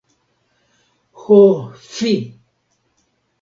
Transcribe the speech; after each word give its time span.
Ho 1.23 1.37
fi! 1.93 2.15